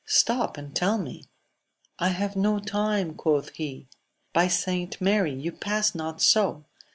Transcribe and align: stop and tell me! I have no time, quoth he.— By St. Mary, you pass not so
stop 0.07 0.57
and 0.57 0.75
tell 0.75 0.97
me! 0.97 1.27
I 1.99 2.07
have 2.07 2.35
no 2.35 2.57
time, 2.57 3.13
quoth 3.13 3.49
he.— 3.49 3.87
By 4.33 4.47
St. 4.47 4.99
Mary, 4.99 5.31
you 5.39 5.51
pass 5.51 5.93
not 5.93 6.23
so 6.23 6.63